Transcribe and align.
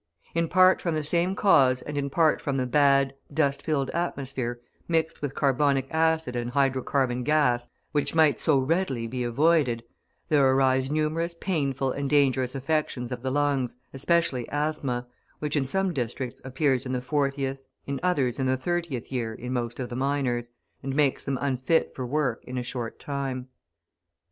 In 0.33 0.47
part 0.47 0.81
from 0.81 0.95
the 0.95 1.03
same 1.03 1.35
cause 1.35 1.83
and 1.83 1.95
in 1.95 2.09
part 2.09 2.41
from 2.41 2.55
the 2.55 2.65
bad, 2.65 3.13
dust 3.31 3.61
filled 3.61 3.91
atmosphere 3.91 4.59
mixed 4.87 5.21
with 5.21 5.35
carbonic 5.35 5.85
acid 5.91 6.35
and 6.35 6.51
hydrocarbon 6.53 7.23
gas, 7.23 7.69
which 7.91 8.15
might 8.15 8.39
so 8.39 8.57
readily 8.57 9.05
be 9.05 9.23
avoided, 9.23 9.83
there 10.27 10.49
arise 10.51 10.89
numerous 10.89 11.35
painful 11.39 11.91
and 11.91 12.09
dangerous 12.09 12.55
affections 12.55 13.11
of 13.11 13.21
the 13.21 13.29
lungs, 13.29 13.75
especially 13.93 14.49
asthma, 14.49 15.05
which 15.37 15.55
in 15.55 15.65
some 15.65 15.93
districts 15.93 16.41
appears 16.43 16.83
in 16.83 16.93
the 16.93 17.01
fortieth, 17.03 17.61
in 17.85 17.99
others 18.01 18.39
in 18.39 18.47
the 18.47 18.57
thirtieth 18.57 19.11
year 19.11 19.35
in 19.35 19.53
most 19.53 19.79
of 19.79 19.89
the 19.89 19.95
miners, 19.95 20.49
and 20.81 20.95
makes 20.95 21.23
them 21.25 21.37
unfit 21.39 21.93
for 21.93 22.07
work 22.07 22.43
in 22.45 22.57
a 22.57 22.63
short 22.63 22.97
time. 22.97 23.49